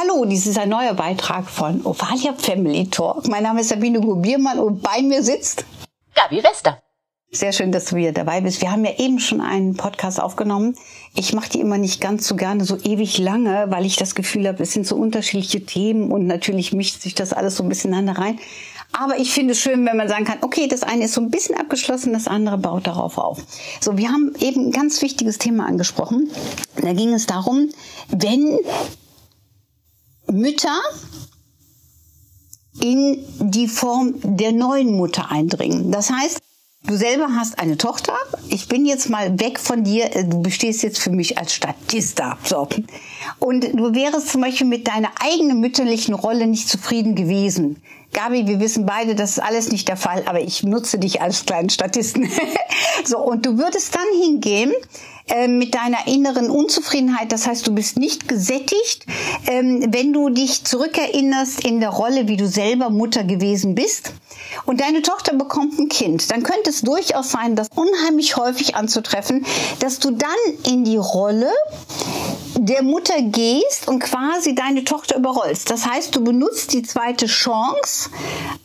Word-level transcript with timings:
Hallo, 0.00 0.24
dies 0.24 0.46
ist 0.46 0.58
ein 0.58 0.68
neuer 0.68 0.94
Beitrag 0.94 1.50
von 1.50 1.84
Ovalia 1.84 2.32
Family 2.32 2.88
Talk. 2.88 3.28
Mein 3.28 3.42
Name 3.42 3.60
ist 3.60 3.68
Sabine 3.68 4.00
Gubiermann 4.00 4.58
und 4.58 4.80
bei 4.80 5.02
mir 5.02 5.22
sitzt 5.22 5.64
Gabi 6.14 6.42
Wester. 6.42 6.80
Sehr 7.30 7.52
schön, 7.52 7.72
dass 7.72 7.84
du 7.84 7.96
wieder 7.96 8.12
dabei 8.12 8.40
bist. 8.40 8.62
Wir 8.62 8.72
haben 8.72 8.86
ja 8.86 8.92
eben 8.96 9.18
schon 9.18 9.42
einen 9.42 9.76
Podcast 9.76 10.18
aufgenommen. 10.18 10.74
Ich 11.14 11.34
mache 11.34 11.50
die 11.50 11.60
immer 11.60 11.76
nicht 11.76 12.00
ganz 12.00 12.26
so 12.26 12.36
gerne 12.36 12.64
so 12.64 12.78
ewig 12.78 13.18
lange, 13.18 13.66
weil 13.68 13.84
ich 13.84 13.96
das 13.96 14.14
Gefühl 14.14 14.48
habe, 14.48 14.62
es 14.62 14.72
sind 14.72 14.86
so 14.86 14.96
unterschiedliche 14.96 15.66
Themen 15.66 16.10
und 16.10 16.26
natürlich 16.26 16.72
mischt 16.72 17.02
sich 17.02 17.14
das 17.14 17.34
alles 17.34 17.56
so 17.56 17.62
ein 17.62 17.68
bisschen 17.68 17.92
aneinander 17.92 18.22
rein. 18.22 18.38
Aber 18.92 19.18
ich 19.18 19.30
finde 19.34 19.52
es 19.52 19.60
schön, 19.60 19.84
wenn 19.84 19.98
man 19.98 20.08
sagen 20.08 20.24
kann, 20.24 20.38
okay, 20.40 20.68
das 20.68 20.82
eine 20.82 21.04
ist 21.04 21.12
so 21.12 21.20
ein 21.20 21.30
bisschen 21.30 21.54
abgeschlossen, 21.54 22.14
das 22.14 22.28
andere 22.28 22.56
baut 22.56 22.86
darauf 22.86 23.18
auf. 23.18 23.42
So, 23.82 23.98
wir 23.98 24.08
haben 24.08 24.32
eben 24.40 24.68
ein 24.68 24.72
ganz 24.72 25.02
wichtiges 25.02 25.36
Thema 25.36 25.66
angesprochen. 25.66 26.30
Da 26.80 26.94
ging 26.94 27.12
es 27.12 27.26
darum, 27.26 27.68
wenn 28.08 28.58
Mütter 30.32 30.80
in 32.80 33.22
die 33.38 33.68
Form 33.68 34.14
der 34.22 34.52
neuen 34.52 34.96
Mutter 34.96 35.30
eindringen. 35.30 35.92
Das 35.92 36.10
heißt, 36.10 36.40
du 36.84 36.96
selber 36.96 37.28
hast 37.36 37.58
eine 37.58 37.76
Tochter. 37.76 38.14
Ich 38.48 38.68
bin 38.68 38.86
jetzt 38.86 39.08
mal 39.10 39.38
weg 39.40 39.58
von 39.58 39.84
dir. 39.84 40.08
Du 40.24 40.42
bestehst 40.42 40.82
jetzt 40.82 40.98
für 40.98 41.10
mich 41.10 41.38
als 41.38 41.54
Statist 41.54 42.18
da. 42.18 42.38
So. 42.44 42.68
Und 43.38 43.64
du 43.74 43.94
wärst 43.94 44.28
zum 44.28 44.40
Beispiel 44.40 44.66
mit 44.66 44.88
deiner 44.88 45.10
eigenen 45.20 45.60
mütterlichen 45.60 46.14
Rolle 46.14 46.46
nicht 46.46 46.68
zufrieden 46.68 47.14
gewesen. 47.14 47.82
Gabi, 48.12 48.46
wir 48.46 48.58
wissen 48.58 48.86
beide, 48.86 49.14
das 49.14 49.32
ist 49.32 49.38
alles 49.40 49.70
nicht 49.70 49.86
der 49.88 49.96
Fall, 49.96 50.22
aber 50.26 50.40
ich 50.40 50.62
nutze 50.62 50.98
dich 50.98 51.20
als 51.20 51.44
kleinen 51.44 51.68
Statisten. 51.68 52.30
so, 53.04 53.18
und 53.18 53.44
du 53.44 53.58
würdest 53.58 53.94
dann 53.94 54.06
hingehen 54.22 54.72
äh, 55.28 55.48
mit 55.48 55.74
deiner 55.74 56.06
inneren 56.06 56.50
Unzufriedenheit, 56.50 57.32
das 57.32 57.46
heißt, 57.46 57.66
du 57.66 57.74
bist 57.74 57.98
nicht 57.98 58.28
gesättigt, 58.28 59.06
ähm, 59.46 59.86
wenn 59.90 60.12
du 60.12 60.28
dich 60.30 60.64
zurückerinnerst 60.64 61.64
in 61.64 61.80
der 61.80 61.90
Rolle, 61.90 62.28
wie 62.28 62.36
du 62.36 62.46
selber 62.46 62.90
Mutter 62.90 63.24
gewesen 63.24 63.74
bist 63.74 64.12
und 64.66 64.80
deine 64.80 65.02
Tochter 65.02 65.34
bekommt 65.34 65.78
ein 65.78 65.88
Kind, 65.88 66.30
dann 66.30 66.42
könnte 66.42 66.70
es 66.70 66.82
durchaus 66.82 67.30
sein, 67.30 67.56
das 67.56 67.68
unheimlich 67.74 68.36
häufig 68.36 68.74
anzutreffen, 68.74 69.44
dass 69.80 69.98
du 69.98 70.10
dann 70.10 70.28
in 70.66 70.84
die 70.84 70.96
Rolle 70.96 71.50
der 72.60 72.82
Mutter 72.82 73.22
gehst 73.22 73.86
und 73.86 74.00
quasi 74.00 74.54
deine 74.54 74.84
Tochter 74.84 75.16
überrollst. 75.16 75.70
Das 75.70 75.86
heißt, 75.86 76.14
du 76.14 76.24
benutzt 76.24 76.72
die 76.72 76.82
zweite 76.82 77.26
Chance, 77.26 78.10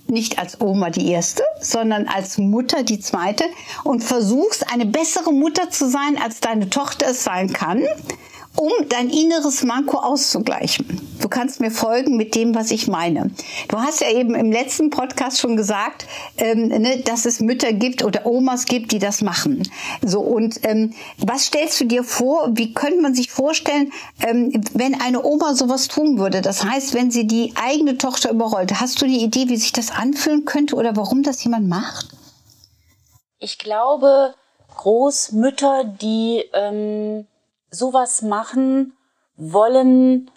nicht 0.07 0.39
als 0.39 0.59
Oma 0.61 0.89
die 0.89 1.11
erste, 1.11 1.43
sondern 1.61 2.07
als 2.07 2.37
Mutter 2.37 2.83
die 2.83 2.99
zweite 2.99 3.45
und 3.83 4.03
versuchst 4.03 4.71
eine 4.71 4.85
bessere 4.85 5.31
Mutter 5.31 5.69
zu 5.69 5.89
sein, 5.89 6.17
als 6.21 6.39
deine 6.39 6.69
Tochter 6.69 7.07
es 7.11 7.23
sein 7.23 7.53
kann 7.53 7.83
um 8.55 8.71
dein 8.89 9.09
inneres 9.09 9.63
Manko 9.63 9.97
auszugleichen. 9.97 10.85
Du 11.19 11.27
kannst 11.27 11.59
mir 11.59 11.71
folgen 11.71 12.17
mit 12.17 12.35
dem, 12.35 12.53
was 12.53 12.69
ich 12.69 12.87
meine. 12.87 13.31
Du 13.69 13.77
hast 13.77 14.01
ja 14.01 14.11
eben 14.11 14.35
im 14.35 14.51
letzten 14.51 14.89
Podcast 14.89 15.39
schon 15.39 15.55
gesagt, 15.55 16.05
ähm, 16.37 16.67
ne, 16.67 16.99
dass 16.99 17.25
es 17.25 17.39
Mütter 17.39 17.73
gibt 17.73 18.03
oder 18.03 18.25
Omas 18.25 18.65
gibt, 18.65 18.91
die 18.91 18.99
das 18.99 19.21
machen. 19.21 19.63
So 20.01 20.19
und 20.19 20.59
ähm, 20.63 20.93
was 21.17 21.45
stellst 21.45 21.79
du 21.81 21.85
dir 21.85 22.03
vor? 22.03 22.49
Wie 22.53 22.73
könnte 22.73 23.01
man 23.01 23.15
sich 23.15 23.31
vorstellen, 23.31 23.91
ähm, 24.21 24.61
wenn 24.73 24.99
eine 24.99 25.23
Oma 25.23 25.55
sowas 25.55 25.87
tun 25.87 26.19
würde? 26.19 26.41
Das 26.41 26.63
heißt, 26.63 26.93
wenn 26.93 27.09
sie 27.09 27.25
die 27.25 27.53
eigene 27.55 27.97
Tochter 27.97 28.29
überrollt. 28.29 28.79
Hast 28.79 29.01
du 29.01 29.05
eine 29.05 29.17
Idee, 29.17 29.47
wie 29.47 29.57
sich 29.57 29.71
das 29.71 29.91
anfühlen 29.91 30.45
könnte 30.45 30.75
oder 30.75 30.95
warum 30.95 31.23
das 31.23 31.43
jemand 31.43 31.67
macht? 31.67 32.09
Ich 33.39 33.57
glaube, 33.59 34.35
Großmütter, 34.75 35.85
die 35.85 36.43
ähm 36.53 37.25
sowas 37.73 38.21
machen, 38.21 38.95
wollen 39.35 40.29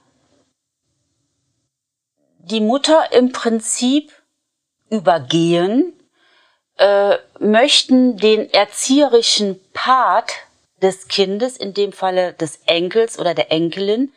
die 2.39 2.61
Mutter 2.61 3.13
im 3.13 3.33
Prinzip 3.33 4.13
übergehen, 4.89 5.93
äh, 6.79 7.17
möchten 7.39 8.17
den 8.17 8.53
erzieherischen 8.53 9.61
Part 9.73 10.33
des 10.83 11.09
Kindes, 11.09 11.57
in 11.57 11.75
dem 11.75 11.93
Falle 11.93 12.35
des 12.35 12.61
Enkels 12.67 13.19
oder 13.19 13.35
der 13.35 13.51
Enkelin, 13.51 14.13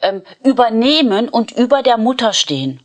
ähm, 0.00 0.22
übernehmen 0.44 1.28
und 1.28 1.52
über 1.52 1.82
der 1.82 1.96
Mutter 1.96 2.32
stehen 2.32 2.80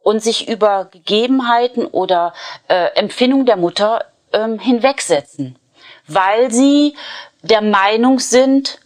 und 0.00 0.22
sich 0.22 0.48
über 0.48 0.86
Gegebenheiten 0.86 1.86
oder 1.86 2.34
äh, 2.68 2.94
Empfindung 2.96 3.46
der 3.46 3.56
Mutter 3.56 4.04
ähm, 4.32 4.58
hinwegsetzen, 4.58 5.58
weil 6.06 6.50
sie 6.50 6.96
der 7.42 7.62
Meinung 7.62 8.18
sind, 8.18 8.80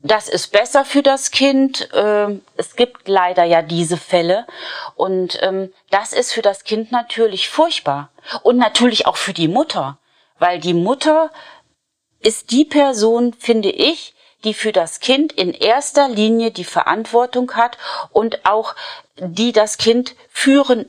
das 0.00 0.28
ist 0.28 0.52
besser 0.52 0.84
für 0.84 1.02
das 1.02 1.30
Kind. 1.30 1.88
Ähm, 1.92 2.42
es 2.56 2.76
gibt 2.76 3.08
leider 3.08 3.44
ja 3.44 3.62
diese 3.62 3.96
Fälle. 3.96 4.46
Und 4.94 5.38
ähm, 5.42 5.72
das 5.90 6.12
ist 6.12 6.32
für 6.32 6.42
das 6.42 6.64
Kind 6.64 6.92
natürlich 6.92 7.48
furchtbar. 7.48 8.10
Und 8.42 8.58
natürlich 8.58 9.06
auch 9.06 9.16
für 9.16 9.32
die 9.32 9.48
Mutter. 9.48 9.98
Weil 10.38 10.60
die 10.60 10.74
Mutter 10.74 11.30
ist 12.20 12.52
die 12.52 12.64
Person, 12.64 13.32
finde 13.32 13.70
ich, 13.70 14.14
die 14.44 14.54
für 14.54 14.72
das 14.72 15.00
Kind 15.00 15.32
in 15.32 15.52
erster 15.52 16.08
Linie 16.08 16.52
die 16.52 16.64
Verantwortung 16.64 17.54
hat 17.54 17.76
und 18.12 18.46
auch 18.46 18.76
die 19.16 19.50
das 19.50 19.78
Kind 19.78 20.14
führen 20.30 20.86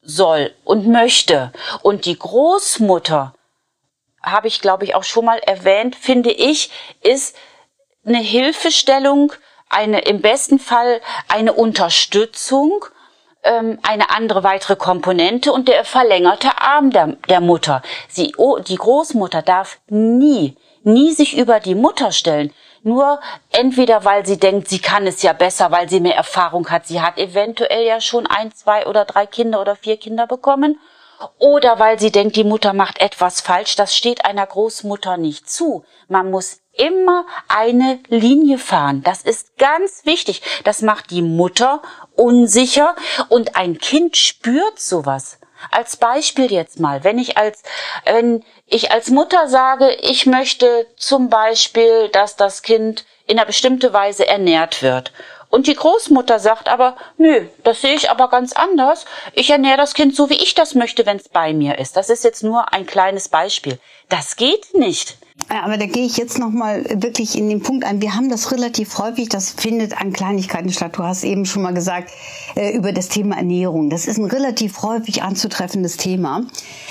soll 0.00 0.54
und 0.64 0.86
möchte. 0.86 1.52
Und 1.82 2.06
die 2.06 2.18
Großmutter 2.18 3.34
habe 4.26 4.48
ich, 4.48 4.60
glaube 4.60 4.84
ich, 4.84 4.94
auch 4.94 5.04
schon 5.04 5.24
mal 5.24 5.38
erwähnt, 5.38 5.96
finde 5.96 6.30
ich, 6.30 6.70
ist 7.02 7.36
eine 8.04 8.18
Hilfestellung, 8.18 9.32
eine 9.68 10.00
im 10.00 10.20
besten 10.20 10.58
Fall 10.58 11.00
eine 11.28 11.52
Unterstützung, 11.52 12.84
ähm, 13.42 13.78
eine 13.82 14.10
andere 14.10 14.42
weitere 14.42 14.76
Komponente 14.76 15.52
und 15.52 15.68
der 15.68 15.84
verlängerte 15.84 16.60
Arm 16.60 16.90
der, 16.90 17.16
der 17.28 17.40
Mutter. 17.40 17.82
Sie, 18.08 18.34
oh, 18.36 18.58
die 18.58 18.76
Großmutter 18.76 19.42
darf 19.42 19.78
nie, 19.88 20.56
nie 20.82 21.12
sich 21.12 21.36
über 21.36 21.60
die 21.60 21.74
Mutter 21.74 22.12
stellen. 22.12 22.52
Nur 22.82 23.20
entweder 23.50 24.04
weil 24.04 24.24
sie 24.24 24.38
denkt, 24.38 24.68
sie 24.68 24.78
kann 24.78 25.08
es 25.08 25.22
ja 25.22 25.32
besser, 25.32 25.72
weil 25.72 25.88
sie 25.88 25.98
mehr 25.98 26.14
Erfahrung 26.14 26.70
hat. 26.70 26.86
Sie 26.86 27.00
hat 27.00 27.18
eventuell 27.18 27.84
ja 27.84 28.00
schon 28.00 28.28
ein, 28.28 28.52
zwei 28.52 28.86
oder 28.86 29.04
drei 29.04 29.26
Kinder 29.26 29.60
oder 29.60 29.74
vier 29.74 29.96
Kinder 29.96 30.28
bekommen 30.28 30.78
oder 31.38 31.78
weil 31.78 31.98
sie 31.98 32.10
denkt, 32.10 32.36
die 32.36 32.44
Mutter 32.44 32.72
macht 32.72 33.00
etwas 33.00 33.40
falsch, 33.40 33.76
das 33.76 33.96
steht 33.96 34.24
einer 34.24 34.46
Großmutter 34.46 35.16
nicht 35.16 35.48
zu. 35.48 35.84
Man 36.08 36.30
muss 36.30 36.60
immer 36.72 37.26
eine 37.48 37.98
Linie 38.08 38.58
fahren. 38.58 39.02
Das 39.02 39.22
ist 39.22 39.56
ganz 39.56 40.04
wichtig. 40.04 40.42
Das 40.64 40.82
macht 40.82 41.10
die 41.10 41.22
Mutter 41.22 41.82
unsicher 42.14 42.94
und 43.28 43.56
ein 43.56 43.78
Kind 43.78 44.16
spürt 44.16 44.78
sowas. 44.78 45.38
Als 45.70 45.96
Beispiel 45.96 46.52
jetzt 46.52 46.80
mal, 46.80 47.02
wenn 47.02 47.18
ich 47.18 47.38
als, 47.38 47.62
wenn 48.04 48.44
ich 48.66 48.92
als 48.92 49.08
Mutter 49.08 49.48
sage, 49.48 49.90
ich 50.02 50.26
möchte 50.26 50.86
zum 50.96 51.30
Beispiel, 51.30 52.08
dass 52.10 52.36
das 52.36 52.62
Kind 52.62 53.06
in 53.26 53.38
einer 53.38 53.46
bestimmten 53.46 53.92
Weise 53.92 54.26
ernährt 54.26 54.82
wird 54.82 55.12
und 55.56 55.66
die 55.68 55.74
Großmutter 55.74 56.38
sagt 56.38 56.68
aber, 56.68 56.96
nö, 57.16 57.46
das 57.64 57.80
sehe 57.80 57.94
ich 57.94 58.10
aber 58.10 58.28
ganz 58.28 58.52
anders. 58.52 59.06
Ich 59.32 59.48
ernähre 59.48 59.78
das 59.78 59.94
Kind 59.94 60.14
so, 60.14 60.28
wie 60.28 60.34
ich 60.34 60.54
das 60.54 60.74
möchte, 60.74 61.06
wenn 61.06 61.16
es 61.16 61.30
bei 61.30 61.54
mir 61.54 61.78
ist. 61.78 61.96
Das 61.96 62.10
ist 62.10 62.24
jetzt 62.24 62.42
nur 62.42 62.74
ein 62.74 62.84
kleines 62.84 63.30
Beispiel. 63.30 63.78
Das 64.10 64.36
geht 64.36 64.74
nicht. 64.74 65.16
Aber 65.48 65.76
da 65.78 65.86
gehe 65.86 66.04
ich 66.04 66.16
jetzt 66.16 66.40
noch 66.40 66.50
mal 66.50 66.84
wirklich 66.92 67.38
in 67.38 67.48
den 67.48 67.62
Punkt 67.62 67.84
ein. 67.84 68.00
Wir 68.00 68.16
haben 68.16 68.28
das 68.28 68.50
relativ 68.50 68.98
häufig, 68.98 69.28
das 69.28 69.50
findet 69.50 70.00
an 70.00 70.12
Kleinigkeiten 70.12 70.72
statt. 70.72 70.98
Du 70.98 71.04
hast 71.04 71.22
eben 71.22 71.44
schon 71.44 71.62
mal 71.62 71.72
gesagt 71.72 72.10
äh, 72.56 72.76
über 72.76 72.92
das 72.92 73.08
Thema 73.08 73.36
Ernährung. 73.36 73.88
Das 73.88 74.08
ist 74.08 74.18
ein 74.18 74.24
relativ 74.24 74.82
häufig 74.82 75.22
anzutreffendes 75.22 75.98
Thema. 75.98 76.42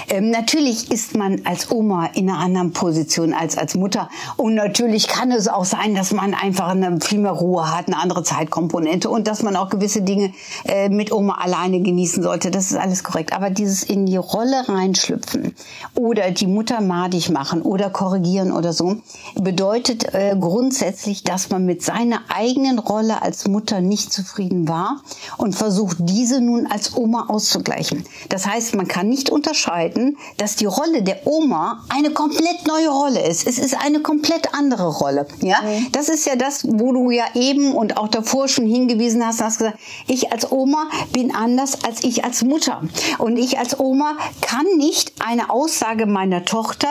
Ähm, 0.10 0.30
natürlich 0.30 0.90
ist 0.90 1.18
man 1.18 1.42
als 1.44 1.70
Oma 1.70 2.06
in 2.14 2.30
einer 2.30 2.40
anderen 2.40 2.72
Position 2.72 3.34
als 3.34 3.58
als 3.58 3.76
Mutter. 3.76 4.10
Und 4.38 4.56
natürlich 4.56 5.10
kann 5.10 5.32
es 5.32 5.50
auch 5.50 5.66
sein, 5.66 5.94
dass 5.94 6.14
man 6.14 6.34
einfach 6.34 6.70
eine 6.70 7.02
viel 7.02 7.20
mehr 7.20 7.32
Ruhe 7.32 7.76
hat, 7.76 7.88
eine 7.88 7.98
andere 7.98 8.24
Zeitkomponente 8.24 9.10
und 9.10 9.28
dass 9.28 9.44
man 9.44 9.58
auch 9.58 9.70
gewisse 9.70 10.02
Dinge 10.02 10.32
äh, 10.64 10.88
mit 10.88 11.12
Oma 11.12 11.40
alleine 11.42 11.82
genießen 11.82 12.24
sollte. 12.24 12.52
Das 12.52 12.72
ist 12.72 12.78
alles 12.78 13.04
korrekt. 13.04 13.34
Aber 13.34 13.50
dieses 13.50 13.84
in 13.84 14.06
die 14.06 14.18
Rolle 14.18 14.64
reinschlüpfen 14.70 15.54
oder 15.96 16.32
die 16.32 16.48
Mutter 16.48 16.80
madig 16.80 17.30
machen 17.30 17.62
oder 17.62 17.90
korrigieren 17.90 18.35
revidieren 18.36 18.52
oder 18.52 18.74
so, 18.74 18.98
bedeutet 19.36 20.14
äh, 20.14 20.36
grundsätzlich, 20.40 21.24
dass 21.24 21.50
man 21.50 21.66
mit 21.66 21.82
seiner 21.82 22.22
eigenen 22.30 22.80
Rolle 22.80 23.22
als 23.22 23.48
Mutter 23.48 23.82
nicht 23.82 24.12
zufrieden 24.12 24.68
war 24.68 25.02
und 25.38 25.56
versucht, 25.56 25.98
diese 26.00 26.42
nun 26.42 26.68
als 26.68 26.96
Oma 26.96 27.26
auszugleichen. 27.28 28.06
Das 28.30 28.46
heißt, 28.46 28.76
man 28.76 28.88
kann 28.88 29.10
nicht 29.10 29.30
unterscheiden, 29.30 30.18
dass 30.38 30.56
die 30.56 30.66
Rolle 30.66 31.04
der 31.04 31.26
Oma 31.26 31.84
eine 31.90 32.12
komplett 32.12 32.68
neue 32.68 32.90
Rolle 32.90 33.28
ist. 33.28 33.48
Es 33.48 33.58
ist 33.58 33.76
eine 33.84 34.00
komplett 34.00 34.54
andere 34.54 34.88
Rolle. 34.88 35.28
Ja, 35.42 35.62
mhm. 35.62 35.88
das 35.92 36.10
ist 36.10 36.26
ja 36.26 36.36
das, 36.36 36.66
wo 36.66 36.92
du 36.92 37.12
ja 37.12 37.26
eben 37.34 37.74
und 37.74 37.98
auch 37.98 38.08
davor 38.08 38.48
schon 38.48 38.66
hingewiesen 38.66 39.26
hast, 39.26 39.42
hast 39.42 39.60
gesagt, 39.60 39.80
ich 40.08 40.32
als 40.32 40.52
Oma 40.52 40.90
bin 41.14 41.34
anders 41.34 41.84
als 41.84 42.04
ich 42.04 42.24
als 42.24 42.44
Mutter. 42.44 42.82
Und 43.18 43.38
ich 43.38 43.58
als 43.58 43.80
Oma 43.80 44.18
kann 44.42 44.66
nicht 44.78 45.14
eine 45.20 45.50
Aussage 45.50 46.06
meiner 46.06 46.46
Tochter 46.46 46.88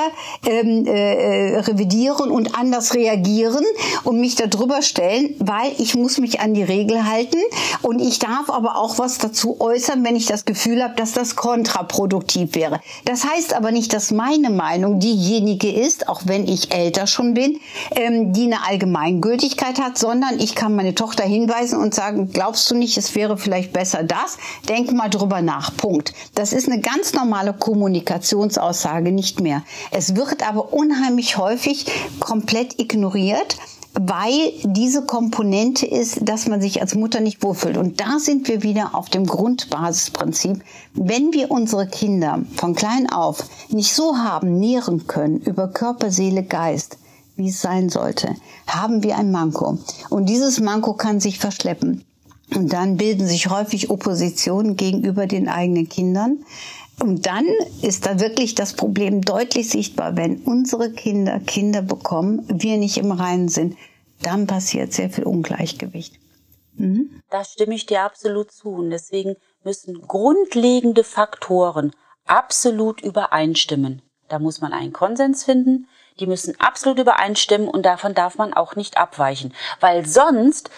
ähm, 0.47 0.87
äh, 0.87 1.34
revidieren 1.61 2.31
und 2.31 2.59
anders 2.59 2.95
reagieren 2.95 3.65
und 4.05 4.21
mich 4.21 4.37
darüber 4.37 4.83
stellen, 4.83 5.35
weil 5.39 5.73
ich 5.79 5.95
muss 5.95 6.19
mich 6.19 6.41
an 6.41 6.55
die 6.55 6.63
Regel 6.63 7.05
halten 7.09 7.39
und 7.83 8.01
ich 8.01 8.19
darf 8.19 8.51
aber 8.51 8.77
auch 8.77 8.99
was 8.99 9.19
dazu 9.19 9.61
äußern, 9.61 10.05
wenn 10.05 10.17
ich 10.17 10.27
das 10.27 10.45
Gefühl 10.45 10.83
habe, 10.83 10.95
dass 10.95 11.13
das 11.13 11.37
kontraproduktiv 11.37 12.55
wäre. 12.55 12.81
Das 13.05 13.25
heißt 13.25 13.55
aber 13.55 13.71
nicht, 13.71 13.93
dass 13.93 14.11
meine 14.11 14.51
Meinung 14.51 15.01
diejenige 15.01 15.71
ist, 15.71 16.09
auch 16.09 16.23
wenn 16.25 16.47
ich 16.47 16.73
älter 16.73 17.07
schon 17.07 17.35
bin, 17.35 17.61
ähm, 17.97 18.33
die 18.33 18.45
eine 18.45 18.67
Allgemeingültigkeit 18.67 19.81
hat, 19.81 19.99
sondern 19.99 20.39
ich 20.39 20.55
kann 20.55 20.77
meine 20.77 20.95
Tochter 20.95 21.25
hinweisen 21.25 21.79
und 21.79 21.95
sagen, 21.95 22.31
glaubst 22.33 22.71
du 22.71 22.75
nicht, 22.75 22.97
es 22.97 23.15
wäre 23.15 23.37
vielleicht 23.37 23.73
besser 23.73 24.03
das? 24.03 24.39
Denk 24.69 24.93
mal 24.93 25.09
drüber 25.09 25.43
nach. 25.43 25.77
Punkt. 25.77 26.13
Das 26.35 26.53
ist 26.53 26.69
eine 26.69 26.81
ganz 26.81 27.13
normale 27.13 27.53
Kommunikationsaussage 27.53 29.13
nicht 29.13 29.41
mehr. 29.41 29.63
Es 29.91 30.17
wird 30.17 30.47
aber 30.47 30.73
unheimlich 30.73 31.24
häufig 31.37 31.87
komplett 32.21 32.79
ignoriert 32.81 33.57
weil 33.95 34.53
diese 34.65 35.05
Komponente 35.05 35.87
ist, 35.87 36.29
dass 36.29 36.49
man 36.49 36.61
sich 36.61 36.81
als 36.81 36.95
Mutter 36.95 37.21
nicht 37.21 37.43
wohlfühlt. 37.43 37.77
Und 37.77 38.01
da 38.01 38.19
sind 38.19 38.49
wir 38.49 38.63
wieder 38.63 38.95
auf 38.95 39.09
dem 39.09 39.25
Grundbasisprinzip. 39.25 40.63
Wenn 40.95 41.33
wir 41.33 41.51
unsere 41.51 41.87
Kinder 41.87 42.43
von 42.57 42.75
klein 42.75 43.09
auf 43.09 43.45
nicht 43.69 43.95
so 43.95 44.17
haben 44.17 44.59
nähren 44.59 45.07
können 45.07 45.39
über 45.39 45.69
Körper, 45.69 46.11
Seele, 46.11 46.43
Geist, 46.43 46.99
wie 47.37 47.49
es 47.49 47.61
sein 47.61 47.89
sollte, 47.89 48.35
haben 48.67 49.03
wir 49.05 49.17
ein 49.17 49.31
Manko. 49.31 49.79
Und 50.11 50.29
dieses 50.29 50.61
Manko 50.61 50.95
kann 50.95 51.21
sich 51.21 51.39
verschleppen. 51.39 52.05
Und 52.55 52.73
dann 52.73 52.97
bilden 52.97 53.27
sich 53.27 53.49
häufig 53.49 53.91
Oppositionen 53.91 54.77
gegenüber 54.77 55.27
den 55.27 55.49
eigenen 55.49 55.89
Kindern. 55.89 56.39
Und 57.01 57.27
dann 57.27 57.47
ist 57.83 58.07
da 58.07 58.21
wirklich 58.21 58.55
das 58.55 58.75
Problem 58.75 59.21
deutlich 59.21 59.69
sichtbar, 59.69 60.17
wenn 60.17 60.43
unsere 60.43 60.91
Kinder 60.91 61.41
Kinder 61.41 61.83
bekommen, 61.83 62.45
wir 62.49 62.77
nicht 62.77 62.97
im 62.99 63.13
Reinen 63.13 63.49
sind, 63.49 63.77
dann 64.23 64.47
passiert 64.47 64.93
sehr 64.93 65.11
viel 65.11 65.25
Ungleichgewicht. 65.25 66.19
Mhm. 66.77 67.21
Da 67.31 67.45
stimme 67.45 67.75
ich 67.75 67.87
dir 67.87 68.03
absolut 68.03 68.53
zu. 68.53 68.71
Und 68.71 68.91
deswegen 68.91 69.37
müssen 69.65 70.01
grundlegende 70.07 71.05
Faktoren 71.05 71.93
absolut 72.27 73.03
übereinstimmen. 73.03 74.03
Da 74.29 74.39
muss 74.39 74.61
man 74.61 74.73
einen 74.73 74.93
Konsens 74.93 75.45
finden. 75.45 75.89
Die 76.21 76.27
müssen 76.27 76.59
absolut 76.61 76.99
übereinstimmen 76.99 77.69
und 77.69 77.85
davon 77.85 78.15
darf 78.15 78.39
man 78.39 78.55
auch 78.55 78.77
nicht 78.77 78.97
abweichen. 78.97 79.53
Weil 79.81 80.07
sonst 80.07 80.71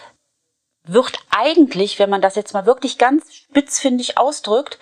wird 0.86 1.18
eigentlich, 1.30 1.98
wenn 1.98 2.10
man 2.10 2.22
das 2.22 2.36
jetzt 2.36 2.54
mal 2.54 2.66
wirklich 2.66 2.98
ganz 2.98 3.34
spitzfindig 3.34 4.18
ausdrückt, 4.18 4.78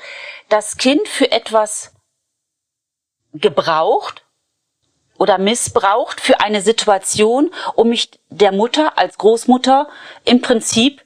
das 0.49 0.77
Kind 0.77 1.09
für 1.09 1.33
etwas 1.33 1.93
gebraucht 3.33 4.25
oder 5.19 5.39
missbraucht 5.39 6.21
für 6.21 6.41
eine 6.41 6.61
Situation, 6.61 7.53
um 7.75 7.89
mich 7.89 8.11
der 8.29 8.53
Mutter 8.53 8.99
als 8.99 9.19
Großmutter 9.19 9.89
im 10.25 10.41
Prinzip 10.41 11.03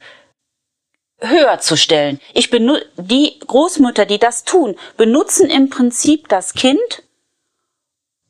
höher 1.20 1.58
zu 1.58 1.76
stellen. 1.76 2.20
Ich 2.32 2.50
benutze, 2.50 2.86
die 2.96 3.38
Großmütter, 3.40 4.06
die 4.06 4.18
das 4.18 4.44
tun, 4.44 4.76
benutzen 4.96 5.50
im 5.50 5.68
Prinzip 5.68 6.28
das 6.28 6.54
Kind, 6.54 7.02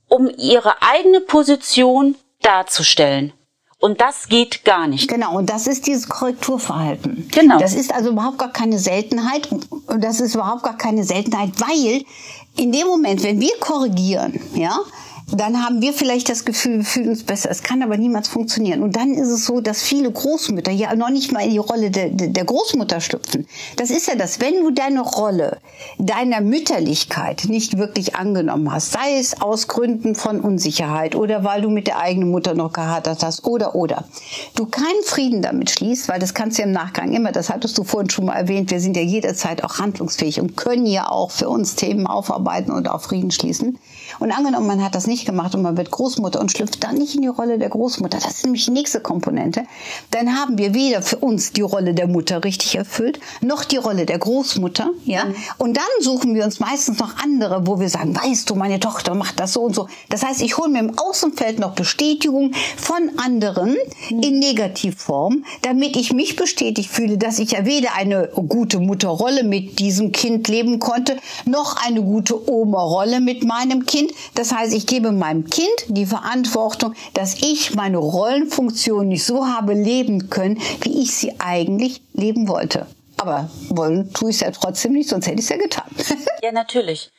um 0.08 0.30
ihre 0.36 0.82
eigene 0.82 1.20
Position 1.20 2.16
darzustellen. 2.40 3.32
Und 3.80 4.00
das 4.00 4.28
geht 4.28 4.64
gar 4.64 4.88
nicht. 4.88 5.08
Genau, 5.08 5.36
und 5.36 5.50
das 5.50 5.68
ist 5.68 5.86
dieses 5.86 6.08
Korrekturverhalten. 6.08 7.28
Genau. 7.30 7.58
Das 7.58 7.74
ist 7.74 7.94
also 7.94 8.10
überhaupt 8.10 8.38
gar 8.38 8.52
keine 8.52 8.78
Seltenheit. 8.78 9.48
Und 9.50 10.02
das 10.02 10.20
ist 10.20 10.34
überhaupt 10.34 10.64
gar 10.64 10.76
keine 10.76 11.04
Seltenheit, 11.04 11.52
weil 11.60 12.04
in 12.56 12.72
dem 12.72 12.88
Moment, 12.88 13.22
wenn 13.22 13.40
wir 13.40 13.56
korrigieren, 13.60 14.40
ja, 14.54 14.80
dann 15.32 15.62
haben 15.64 15.82
wir 15.82 15.92
vielleicht 15.92 16.28
das 16.28 16.44
Gefühl, 16.44 16.78
wir 16.78 16.84
fühlen 16.84 17.10
uns 17.10 17.22
besser. 17.22 17.50
Es 17.50 17.62
kann 17.62 17.82
aber 17.82 17.96
niemals 17.96 18.28
funktionieren. 18.28 18.82
Und 18.82 18.96
dann 18.96 19.12
ist 19.12 19.28
es 19.28 19.44
so, 19.44 19.60
dass 19.60 19.82
viele 19.82 20.10
Großmütter 20.10 20.72
ja 20.72 20.94
noch 20.94 21.10
nicht 21.10 21.32
mal 21.32 21.44
in 21.44 21.50
die 21.50 21.58
Rolle 21.58 21.90
der, 21.90 22.08
der 22.10 22.44
Großmutter 22.44 23.00
schlüpfen. 23.00 23.46
Das 23.76 23.90
ist 23.90 24.08
ja 24.08 24.14
das, 24.14 24.40
wenn 24.40 24.62
du 24.62 24.70
deine 24.70 25.00
Rolle 25.00 25.58
deiner 25.98 26.40
Mütterlichkeit 26.40 27.44
nicht 27.48 27.78
wirklich 27.78 28.16
angenommen 28.16 28.72
hast, 28.72 28.92
sei 28.92 29.18
es 29.18 29.40
aus 29.40 29.68
Gründen 29.68 30.14
von 30.14 30.40
Unsicherheit 30.40 31.14
oder 31.14 31.44
weil 31.44 31.62
du 31.62 31.70
mit 31.70 31.86
der 31.86 31.98
eigenen 31.98 32.30
Mutter 32.30 32.54
noch 32.54 32.72
gehadert 32.72 33.22
hast 33.22 33.44
oder 33.46 33.74
oder, 33.74 34.04
du 34.54 34.66
keinen 34.66 35.02
Frieden 35.04 35.42
damit 35.42 35.70
schließt, 35.70 36.08
weil 36.08 36.18
das 36.18 36.34
kannst 36.34 36.58
du 36.58 36.62
ja 36.62 36.66
im 36.66 36.72
Nachgang 36.72 37.12
immer, 37.12 37.32
das 37.32 37.50
hattest 37.50 37.76
du 37.78 37.84
vorhin 37.84 38.10
schon 38.10 38.26
mal 38.26 38.34
erwähnt, 38.34 38.70
wir 38.70 38.80
sind 38.80 38.96
ja 38.96 39.02
jederzeit 39.02 39.64
auch 39.64 39.78
handlungsfähig 39.78 40.40
und 40.40 40.56
können 40.56 40.86
ja 40.86 41.10
auch 41.10 41.30
für 41.30 41.48
uns 41.48 41.74
Themen 41.74 42.06
aufarbeiten 42.06 42.72
und 42.72 42.88
auch 42.88 43.02
Frieden 43.02 43.30
schließen. 43.30 43.78
Und 44.18 44.32
angenommen, 44.32 44.66
man 44.66 44.82
hat 44.82 44.94
das 44.94 45.06
nicht 45.06 45.17
gemacht 45.24 45.54
und 45.54 45.62
man 45.62 45.76
wird 45.76 45.90
Großmutter 45.90 46.40
und 46.40 46.50
schlüpft 46.50 46.82
dann 46.82 46.96
nicht 46.96 47.14
in 47.14 47.22
die 47.22 47.28
Rolle 47.28 47.58
der 47.58 47.68
Großmutter, 47.68 48.18
das 48.18 48.36
ist 48.36 48.44
nämlich 48.44 48.64
die 48.64 48.70
nächste 48.70 49.00
Komponente, 49.00 49.64
dann 50.10 50.36
haben 50.36 50.58
wir 50.58 50.74
weder 50.74 51.02
für 51.02 51.16
uns 51.16 51.52
die 51.52 51.62
Rolle 51.62 51.94
der 51.94 52.06
Mutter 52.06 52.44
richtig 52.44 52.76
erfüllt, 52.76 53.20
noch 53.40 53.64
die 53.64 53.76
Rolle 53.76 54.06
der 54.06 54.18
Großmutter, 54.18 54.90
ja. 55.04 55.24
Mhm. 55.24 55.34
Und 55.58 55.76
dann 55.76 55.84
suchen 56.00 56.34
wir 56.34 56.44
uns 56.44 56.60
meistens 56.60 56.98
noch 56.98 57.16
andere, 57.22 57.66
wo 57.66 57.80
wir 57.80 57.88
sagen, 57.88 58.14
weißt 58.14 58.48
du, 58.48 58.54
meine 58.54 58.80
Tochter 58.80 59.14
macht 59.14 59.40
das 59.40 59.52
so 59.52 59.62
und 59.62 59.74
so. 59.74 59.88
Das 60.08 60.24
heißt, 60.24 60.42
ich 60.42 60.56
hole 60.58 60.70
mir 60.70 60.80
im 60.80 60.98
Außenfeld 60.98 61.58
noch 61.58 61.74
Bestätigung 61.74 62.52
von 62.76 63.10
anderen 63.18 63.76
mhm. 64.10 64.20
in 64.20 64.38
Negativform, 64.38 65.44
damit 65.62 65.96
ich 65.96 66.12
mich 66.12 66.36
bestätigt 66.36 66.90
fühle, 66.90 67.18
dass 67.18 67.38
ich 67.38 67.52
ja 67.52 67.64
weder 67.64 67.94
eine 67.94 68.28
gute 68.48 68.78
Mutterrolle 68.80 69.44
mit 69.44 69.78
diesem 69.78 70.12
Kind 70.12 70.48
leben 70.48 70.78
konnte, 70.78 71.16
noch 71.44 71.76
eine 71.86 72.02
gute 72.02 72.50
Oma-Rolle 72.50 73.20
mit 73.20 73.44
meinem 73.44 73.86
Kind. 73.86 74.12
Das 74.34 74.52
heißt, 74.52 74.74
ich 74.74 74.86
gebe 74.86 75.07
meinem 75.16 75.48
Kind 75.48 75.84
die 75.86 76.06
Verantwortung, 76.06 76.94
dass 77.14 77.34
ich 77.34 77.74
meine 77.74 77.98
Rollenfunktion 77.98 79.08
nicht 79.08 79.24
so 79.24 79.46
habe 79.46 79.74
leben 79.74 80.28
können, 80.28 80.60
wie 80.80 81.02
ich 81.02 81.14
sie 81.14 81.38
eigentlich 81.38 82.02
leben 82.12 82.48
wollte. 82.48 82.86
Aber 83.16 83.50
wollen 83.70 84.12
tue 84.12 84.30
ich 84.30 84.36
es 84.36 84.40
ja 84.40 84.50
trotzdem 84.50 84.92
nicht, 84.92 85.08
sonst 85.08 85.26
hätte 85.26 85.38
ich 85.38 85.44
es 85.44 85.48
ja 85.48 85.56
getan. 85.56 85.90
ja, 86.42 86.52
natürlich. 86.52 87.10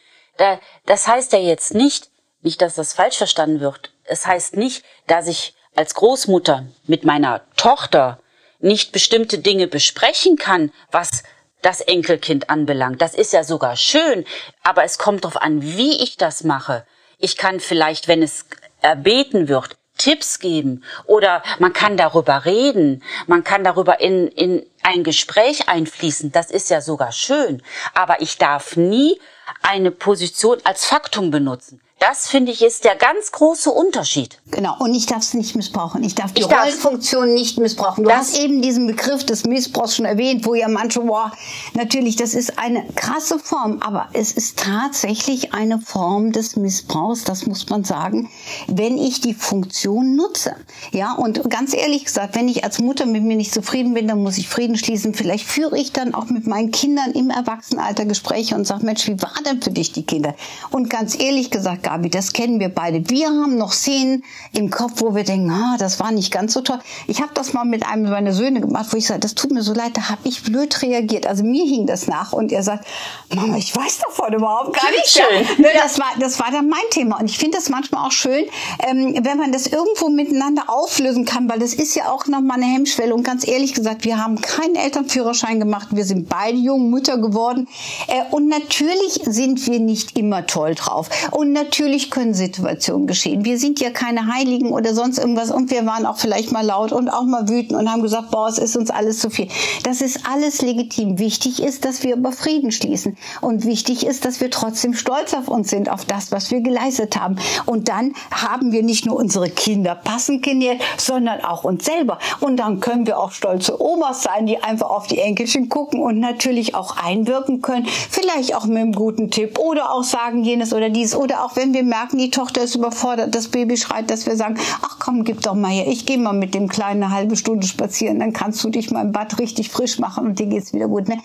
Das 0.85 1.07
heißt 1.07 1.33
ja 1.33 1.39
jetzt 1.39 1.73
nicht, 1.73 2.09
nicht, 2.41 2.61
dass 2.61 2.75
das 2.75 2.93
falsch 2.93 3.17
verstanden 3.17 3.59
wird. 3.59 3.91
Es 4.05 4.25
heißt 4.25 4.55
nicht, 4.55 4.83
dass 5.07 5.27
ich 5.27 5.53
als 5.75 5.93
Großmutter 5.95 6.67
mit 6.87 7.03
meiner 7.03 7.41
Tochter 7.55 8.19
nicht 8.59 8.91
bestimmte 8.91 9.39
Dinge 9.39 9.67
besprechen 9.67 10.37
kann, 10.37 10.71
was 10.91 11.23
das 11.61 11.81
Enkelkind 11.81 12.49
anbelangt. 12.49 13.01
Das 13.01 13.13
ist 13.13 13.33
ja 13.33 13.43
sogar 13.43 13.75
schön, 13.75 14.25
aber 14.63 14.83
es 14.83 14.97
kommt 14.97 15.23
darauf 15.23 15.41
an, 15.41 15.61
wie 15.61 16.01
ich 16.01 16.17
das 16.17 16.43
mache. 16.43 16.85
Ich 17.21 17.35
kann 17.35 17.59
vielleicht, 17.59 18.07
wenn 18.07 18.23
es 18.23 18.45
erbeten 18.81 19.49
wird, 19.49 19.77
Tipps 19.97 20.39
geben 20.39 20.85
oder 21.05 21.43
man 21.59 21.73
kann 21.73 21.97
darüber 21.97 22.45
reden, 22.45 23.03
man 23.27 23.43
kann 23.43 23.65
darüber 23.65 23.99
in, 23.99 24.29
in 24.29 24.65
ein 24.81 25.03
Gespräch 25.03 25.67
einfließen, 25.67 26.31
das 26.31 26.49
ist 26.49 26.69
ja 26.69 26.79
sogar 26.79 27.11
schön, 27.11 27.61
aber 27.93 28.21
ich 28.21 28.37
darf 28.37 28.77
nie 28.77 29.19
eine 29.61 29.91
Position 29.91 30.59
als 30.63 30.85
Faktum 30.85 31.29
benutzen. 31.29 31.81
Das 31.99 32.27
finde 32.29 32.53
ich 32.53 32.61
ist 32.61 32.85
der 32.85 32.95
ganz 32.95 33.33
große 33.33 33.69
Unterschied. 33.69 34.39
Genau. 34.51 34.77
Und 34.79 34.95
ich 34.95 35.05
darf 35.05 35.19
es 35.19 35.33
nicht 35.33 35.55
missbrauchen. 35.57 36.01
Ich 36.03 36.15
darf 36.15 36.31
die 36.31 36.41
ich 36.41 36.49
Rollenfunktion 36.49 37.33
nicht 37.33 37.57
missbrauchen. 37.57 38.05
Du 38.05 38.11
hast 38.11 38.37
eben 38.37 38.61
diesen 38.61 38.87
Begriff 38.87 39.25
des 39.25 39.45
Missbrauchs 39.45 39.97
schon 39.97 40.05
erwähnt, 40.05 40.45
wo 40.45 40.55
ja 40.55 40.69
manche, 40.69 41.01
boah, 41.01 41.33
natürlich, 41.73 42.15
das 42.15 42.33
ist 42.33 42.57
eine 42.57 42.85
krasse 42.95 43.37
Form, 43.37 43.81
aber 43.81 44.07
es 44.13 44.31
ist 44.31 44.57
tatsächlich 44.57 45.53
eine 45.53 45.79
Form 45.79 46.31
des 46.31 46.55
Missbrauchs, 46.55 47.25
das 47.25 47.45
muss 47.45 47.69
man 47.69 47.83
sagen, 47.83 48.29
wenn 48.67 48.97
ich 48.97 49.19
die 49.19 49.33
Funktion 49.33 50.15
nutze. 50.15 50.55
Ja, 50.91 51.13
und 51.13 51.49
ganz 51.49 51.73
ehrlich 51.73 52.05
gesagt, 52.05 52.35
wenn 52.35 52.47
ich 52.47 52.63
als 52.63 52.79
Mutter 52.79 53.05
mit 53.05 53.23
mir 53.23 53.35
nicht 53.35 53.53
zufrieden 53.53 53.93
bin, 53.93 54.07
dann 54.07 54.23
muss 54.23 54.37
ich 54.37 54.47
Frieden 54.47 54.77
schließen. 54.77 55.13
Vielleicht 55.13 55.45
führe 55.45 55.77
ich 55.77 55.91
dann 55.91 56.15
auch 56.15 56.25
mit 56.25 56.47
meinen 56.47 56.71
Kindern 56.71 57.11
im 57.11 57.29
Erwachsenenalter 57.29 58.05
Gespräche 58.05 58.55
und 58.55 58.65
sage, 58.65 58.85
Mensch, 58.85 59.05
wie 59.07 59.21
war 59.21 59.33
denn 59.45 59.61
für 59.61 59.71
dich 59.71 59.91
die 59.91 60.05
Kinder? 60.05 60.33
Und 60.71 60.89
ganz 60.89 61.19
ehrlich 61.19 61.51
gesagt, 61.51 61.88
Gabi, 61.89 62.11
das 62.11 62.33
kennen 62.33 62.59
wir 62.59 62.69
beide. 62.69 63.09
Wir 63.09 63.29
haben 63.29 63.57
noch 63.57 63.71
Szenen 63.71 64.23
im 64.53 64.69
Kopf, 64.69 64.93
wo 64.97 65.15
wir 65.15 65.23
denken, 65.23 65.49
ah, 65.49 65.75
das 65.79 65.99
war 65.99 66.11
nicht 66.11 66.31
ganz 66.31 66.53
so 66.53 66.61
toll. 66.61 66.77
Ich 67.07 67.19
habe 67.19 67.31
das 67.33 67.53
mal 67.53 67.65
mit 67.65 67.83
einem 67.83 68.07
meiner 68.11 68.31
Söhne 68.31 68.61
gemacht, 68.61 68.89
wo 68.91 68.97
ich 68.97 69.07
sage, 69.07 69.21
das 69.21 69.33
tut 69.33 69.49
mir 69.51 69.63
so 69.63 69.73
leid, 69.73 69.97
da 69.97 70.09
habe 70.09 70.21
ich 70.25 70.43
blöd 70.43 70.83
reagiert. 70.83 71.25
Also 71.25 71.43
mir 71.43 71.65
hing 71.65 71.87
das 71.87 72.05
nach 72.05 72.31
und 72.31 72.51
er 72.51 72.61
sagt, 72.61 72.85
Mama, 73.33 73.57
ich 73.57 73.75
weiß 73.75 74.01
davon 74.05 74.33
überhaupt 74.33 74.79
gar 74.79 74.91
nicht. 74.91 75.07
Schön. 75.07 75.23
Ja, 75.57 75.63
ne, 75.63 75.69
das 75.81 75.97
war 75.97 76.11
das 76.19 76.39
war 76.39 76.51
dann 76.51 76.69
mein 76.69 76.79
Thema 76.91 77.19
und 77.19 77.25
ich 77.25 77.39
finde 77.39 77.57
das 77.57 77.69
manchmal 77.69 78.05
auch 78.05 78.11
schön, 78.11 78.45
ähm, 78.87 79.17
wenn 79.23 79.39
man 79.39 79.51
das 79.51 79.65
irgendwo 79.65 80.09
miteinander 80.09 80.65
auflösen 80.67 81.25
kann, 81.25 81.49
weil 81.49 81.57
das 81.57 81.73
ist 81.73 81.95
ja 81.95 82.11
auch 82.11 82.27
noch 82.27 82.41
mal 82.41 82.55
eine 82.55 82.67
Hemmschwelle 82.67 83.15
und 83.15 83.23
ganz 83.23 83.47
ehrlich 83.47 83.73
gesagt, 83.73 84.05
wir 84.05 84.23
haben 84.23 84.39
keinen 84.39 84.75
Elternführerschein 84.75 85.59
gemacht, 85.59 85.87
wir 85.89 86.05
sind 86.05 86.29
beide 86.29 86.57
junge 86.57 86.85
Mütter 86.85 87.17
geworden 87.17 87.67
äh, 88.07 88.21
und 88.29 88.47
natürlich 88.47 89.21
sind 89.25 89.65
wir 89.65 89.79
nicht 89.79 90.19
immer 90.19 90.45
toll 90.45 90.75
drauf 90.75 91.09
und 91.31 91.51
natürlich 91.51 91.78
können 92.19 92.33
Situationen 92.33 93.07
geschehen. 93.07 93.45
Wir 93.45 93.57
sind 93.57 93.79
ja 93.79 93.89
keine 93.89 94.27
Heiligen 94.27 94.71
oder 94.71 94.93
sonst 94.93 95.17
irgendwas 95.17 95.49
und 95.49 95.71
wir 95.71 95.85
waren 95.85 96.05
auch 96.05 96.17
vielleicht 96.17 96.51
mal 96.51 96.65
laut 96.65 96.91
und 96.91 97.09
auch 97.09 97.23
mal 97.23 97.47
wütend 97.47 97.79
und 97.79 97.89
haben 97.89 98.01
gesagt, 98.01 98.31
boah, 98.31 98.49
es 98.49 98.57
ist 98.57 98.75
uns 98.75 98.89
alles 98.89 99.19
zu 99.19 99.29
viel. 99.29 99.47
Das 99.83 100.01
ist 100.01 100.25
alles 100.29 100.61
legitim. 100.61 101.19
Wichtig 101.19 101.63
ist, 101.63 101.85
dass 101.85 102.03
wir 102.03 102.15
über 102.15 102.33
Frieden 102.33 102.71
schließen 102.71 103.17
und 103.39 103.65
wichtig 103.65 104.05
ist, 104.05 104.25
dass 104.25 104.41
wir 104.41 104.51
trotzdem 104.51 104.93
stolz 104.93 105.33
auf 105.33 105.47
uns 105.47 105.69
sind, 105.69 105.89
auf 105.89 106.03
das, 106.03 106.31
was 106.31 106.51
wir 106.51 106.59
geleistet 106.59 107.15
haben. 107.15 107.37
Und 107.65 107.87
dann 107.87 108.13
haben 108.31 108.73
wir 108.73 108.83
nicht 108.83 109.05
nur 109.05 109.15
unsere 109.15 109.49
Kinder 109.49 109.95
passend 109.95 110.43
genährt, 110.43 110.81
sondern 110.97 111.41
auch 111.45 111.63
uns 111.63 111.85
selber. 111.85 112.19
Und 112.41 112.57
dann 112.57 112.81
können 112.81 113.07
wir 113.07 113.19
auch 113.19 113.31
stolze 113.31 113.81
Omas 113.81 114.23
sein, 114.23 114.45
die 114.45 114.61
einfach 114.61 114.89
auf 114.89 115.07
die 115.07 115.19
Enkelchen 115.19 115.69
gucken 115.69 116.01
und 116.01 116.19
natürlich 116.19 116.75
auch 116.75 116.97
einwirken 116.97 117.61
können. 117.61 117.87
Vielleicht 118.09 118.55
auch 118.55 118.65
mit 118.65 118.77
einem 118.77 118.93
guten 118.93 119.31
Tipp 119.31 119.57
oder 119.59 119.93
auch 119.93 120.03
sagen 120.03 120.43
jenes 120.43 120.73
oder 120.73 120.89
dies. 120.89 121.15
Oder 121.15 121.45
auch 121.45 121.55
wenn 121.55 121.68
wir 121.73 121.83
merken, 121.83 122.17
die 122.17 122.31
Tochter 122.31 122.63
ist 122.63 122.75
überfordert, 122.75 123.33
das 123.35 123.47
Baby 123.47 123.77
schreit, 123.77 124.09
dass 124.09 124.25
wir 124.25 124.35
sagen, 124.35 124.57
ach 124.81 124.97
komm, 124.99 125.23
gib 125.23 125.41
doch 125.41 125.55
mal 125.55 125.71
her, 125.71 125.87
ich 125.87 126.05
gehe 126.05 126.17
mal 126.17 126.33
mit 126.33 126.53
dem 126.53 126.67
Kleinen 126.67 127.03
eine 127.03 127.13
halbe 127.13 127.35
Stunde 127.35 127.65
spazieren, 127.67 128.19
dann 128.19 128.33
kannst 128.33 128.63
du 128.63 128.69
dich 128.69 128.91
mal 128.91 129.05
im 129.05 129.11
Bad 129.11 129.39
richtig 129.39 129.69
frisch 129.69 129.99
machen 129.99 130.27
und 130.27 130.39
dir 130.39 130.47
geht's 130.47 130.73
wieder 130.73 130.87
gut. 130.87 131.07
Ne? 131.07 131.17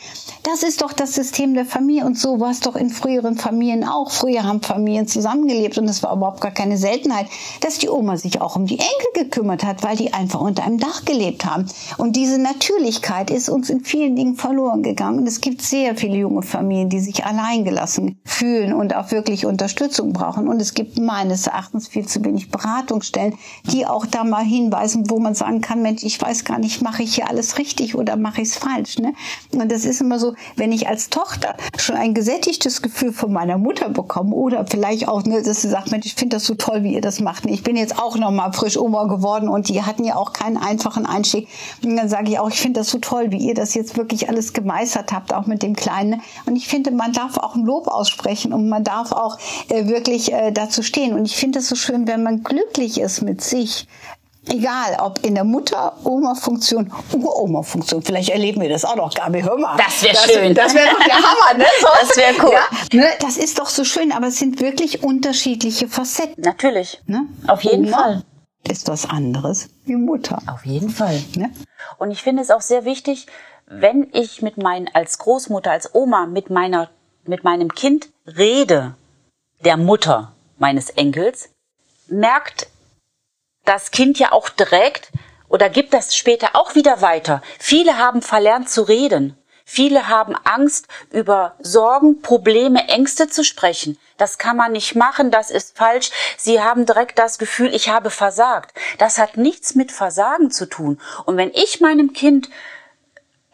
Das 0.43 0.63
ist 0.63 0.83
doch 0.83 0.93
das 0.93 1.15
System 1.15 1.55
der 1.55 1.65
Familie 1.65 2.05
und 2.05 2.19
so 2.19 2.41
war 2.41 2.51
es 2.51 2.61
doch 2.61 2.77
in 2.77 2.91
früheren 2.91 3.37
Familien 3.37 3.85
auch. 3.85 4.11
Früher 4.11 4.45
haben 4.45 4.63
Familien 4.63 5.07
zusammengelebt 5.07 5.79
und 5.79 5.89
es 5.89 6.03
war 6.03 6.15
überhaupt 6.15 6.41
gar 6.41 6.51
keine 6.51 6.77
Seltenheit, 6.77 7.27
dass 7.61 7.79
die 7.79 7.89
Oma 7.89 8.17
sich 8.17 8.41
auch 8.41 8.57
um 8.57 8.67
die 8.67 8.79
Enkel 8.79 9.25
gekümmert 9.25 9.65
hat, 9.65 9.83
weil 9.83 9.97
die 9.97 10.13
einfach 10.13 10.41
unter 10.41 10.65
einem 10.65 10.79
Dach 10.79 11.05
gelebt 11.05 11.45
haben. 11.45 11.67
Und 11.99 12.17
diese 12.17 12.39
Natürlichkeit 12.39 13.31
ist 13.31 13.49
uns 13.49 13.71
in 13.71 13.85
vielen 13.85 14.17
Dingen 14.17 14.37
verloren 14.37 14.83
gegangen. 14.83 15.19
Und 15.21 15.27
es 15.27 15.41
gibt 15.41 15.63
sehr 15.63 15.97
viele 15.97 16.17
junge 16.17 16.43
Familien, 16.43 16.89
die 16.89 17.01
sich 17.01 17.25
alleingelassen 17.25 18.19
fühlen 18.25 18.73
und 18.73 18.95
auch 18.95 19.11
wirklich 19.11 19.47
Unterstützung 19.47 20.13
brauchen. 20.13 20.34
Und 20.37 20.61
es 20.61 20.75
gibt 20.75 20.99
meines 20.99 21.47
Erachtens 21.47 21.89
viel 21.89 22.07
zu 22.07 22.25
wenig 22.25 22.51
Beratungsstellen, 22.51 23.35
die 23.71 23.87
auch 23.87 24.07
da 24.07 24.25
mal 24.25 24.45
hinweisen, 24.45 25.11
wo 25.11 25.19
man 25.19 25.35
sagen 25.35 25.61
kann, 25.61 25.83
Mensch, 25.83 26.03
ich 26.03 26.21
weiß 26.21 26.45
gar 26.45 26.59
nicht, 26.59 26.83
mache 26.83 27.03
ich 27.03 27.15
hier 27.15 27.29
alles 27.29 27.59
richtig 27.59 27.95
oder 27.95 28.17
mache 28.17 28.43
ich 28.43 28.49
es 28.49 28.57
falsch. 28.57 28.99
Ne? 28.99 29.15
Und 29.53 29.71
das 29.71 29.85
ist 29.85 30.01
immer 30.01 30.19
so, 30.19 30.35
wenn 30.57 30.73
ich 30.73 30.89
als 30.89 31.11
Tochter 31.11 31.57
schon 31.79 31.97
ein 31.97 32.15
gesättigtes 32.15 32.83
Gefühl 32.83 33.13
von 33.13 33.33
meiner 33.33 33.59
Mutter 33.59 33.89
bekomme 33.89 34.35
oder 34.35 34.67
vielleicht 34.67 35.09
auch, 35.09 35.25
ne, 35.25 35.43
dass 35.43 35.63
sie 35.63 35.69
sagt, 35.69 35.91
Mensch, 35.91 36.07
ich 36.07 36.15
finde 36.15 36.37
das 36.37 36.45
so 36.45 36.55
toll, 36.55 36.83
wie 36.83 36.95
ihr 36.95 37.01
das 37.01 37.21
macht. 37.21 37.47
Ich 37.47 37.63
bin 37.63 37.77
jetzt 37.77 37.99
auch 37.99 38.17
noch 38.17 38.31
mal 38.31 38.53
frisch 38.53 38.77
Oma 38.77 39.05
geworden 39.05 39.49
und 39.49 39.69
die 39.69 39.83
hatten 39.83 40.05
ja 40.05 40.17
auch 40.17 40.33
keinen 40.33 40.57
einfachen 40.57 41.07
Einstieg. 41.07 41.49
Und 41.83 41.97
dann 41.97 42.09
sage 42.09 42.31
ich 42.31 42.39
auch, 42.39 42.49
ich 42.49 42.61
finde 42.61 42.81
das 42.81 42.91
so 42.91 42.99
toll, 42.99 43.31
wie 43.31 43.39
ihr 43.39 43.55
das 43.55 43.75
jetzt 43.75 43.97
wirklich 43.97 44.29
alles 44.29 44.53
gemeistert 44.53 45.13
habt, 45.13 45.33
auch 45.33 45.47
mit 45.47 45.63
dem 45.63 45.77
Kleinen. 45.77 46.23
Und 46.47 46.57
ich 46.57 46.69
finde, 46.69 46.91
man 46.91 47.13
darf 47.13 47.39
auch 47.39 47.55
ein 47.55 47.65
Lob 47.65 47.89
aussprechen 47.89 48.53
und 48.53 48.69
man 48.69 48.85
darf 48.85 49.13
auch 49.13 49.39
äh, 49.69 49.87
wirklich 49.87 50.24
äh, 50.33 50.53
dazu 50.53 50.83
stehen. 50.83 51.15
Und 51.15 51.27
ich 51.27 51.37
finde 51.37 51.59
es 51.61 51.69
so 51.69 51.75
schön, 51.75 52.07
wenn 52.07 52.23
man 52.23 52.43
glücklich 52.43 53.01
ist 53.01 53.23
mit 53.23 53.43
sich, 53.43 53.87
Egal, 54.49 54.97
ob 55.01 55.25
in 55.25 55.35
der 55.35 55.45
Mutter-Oma-Funktion, 55.45 56.93
Uroma-Funktion. 57.13 58.03
Vielleicht 58.03 58.29
erleben 58.29 58.61
wir 58.61 58.69
das 58.69 58.85
auch 58.85 58.97
noch, 58.97 59.15
Gabi, 59.15 59.41
hör 59.41 59.57
mal. 59.57 59.77
Das 59.79 60.03
wäre 60.03 60.17
schön. 60.17 60.55
Das 60.55 60.75
wäre 60.75 60.91
doch 60.91 61.03
der 61.03 61.15
Hammer, 61.15 61.59
ne? 61.59 61.65
So. 61.81 61.89
Das 62.01 62.17
wäre 62.17 62.35
cool. 62.43 62.53
Ja, 62.53 62.99
ne? 62.99 63.07
Das 63.21 63.37
ist 63.37 63.59
doch 63.59 63.69
so 63.69 63.85
schön, 63.85 64.13
aber 64.13 64.29
es 64.29 64.39
sind 64.39 64.61
wirklich 64.61 65.03
unterschiedliche 65.03 65.89
Facetten. 65.89 66.43
Natürlich. 66.43 67.01
Ne? 67.07 67.27
Auf 67.47 67.63
jeden 67.63 67.87
Oma 67.87 67.97
Fall. 67.97 68.23
Ist 68.69 68.89
was 68.89 69.09
anderes 69.09 69.69
wie 69.87 69.97
Mutter. 69.97 70.41
Auf 70.47 70.67
jeden 70.67 70.91
Fall. 70.91 71.23
Ne? 71.37 71.51
Und 71.99 72.11
ich 72.11 72.23
finde 72.23 72.43
es 72.43 72.51
auch 72.51 72.63
sehr 72.63 72.85
wichtig, 72.85 73.27
wenn 73.67 74.09
ich 74.13 74.43
mit 74.43 74.59
meinen, 74.59 74.89
als 74.93 75.19
Großmutter, 75.19 75.71
als 75.71 75.95
Oma 75.95 76.27
mit 76.27 76.51
meiner, 76.51 76.91
mit 77.25 77.45
meinem 77.45 77.75
Kind 77.75 78.09
rede, 78.27 78.95
der 79.65 79.77
Mutter 79.77 80.33
meines 80.59 80.91
Enkels, 80.91 81.51
merkt 82.09 82.69
das 83.65 83.91
Kind 83.91 84.19
ja 84.19 84.33
auch 84.33 84.49
direkt 84.49 85.11
oder 85.49 85.69
gibt 85.69 85.95
das 85.95 86.17
später 86.17 86.51
auch 86.55 86.75
wieder 86.75 87.01
weiter. 87.01 87.43
Viele 87.59 87.99
haben 87.99 88.23
verlernt 88.23 88.69
zu 88.69 88.83
reden. 88.83 89.37
Viele 89.67 90.09
haben 90.09 90.37
Angst, 90.45 90.89
über 91.11 91.55
Sorgen, 91.59 92.21
Probleme, 92.21 92.87
Ängste 92.89 93.29
zu 93.29 93.45
sprechen. 93.45 93.99
Das 94.19 94.37
kann 94.37 94.59
man 94.59 94.73
nicht 94.73 94.95
machen, 94.95 95.31
das 95.31 95.51
ist 95.51 95.79
falsch. 95.79 96.11
Sie 96.37 96.61
haben 96.61 96.85
direkt 96.85 97.19
das 97.19 97.39
Gefühl, 97.39 97.75
ich 97.75 97.89
habe 97.89 98.11
versagt. 98.11 98.77
Das 98.99 99.17
hat 99.17 99.39
nichts 99.39 99.75
mit 99.75 99.91
Versagen 99.91 100.51
zu 100.51 100.67
tun. 100.67 101.01
Und 101.25 101.39
wenn 101.39 101.51
ich 101.51 101.81
meinem 101.81 102.13
Kind 102.13 102.51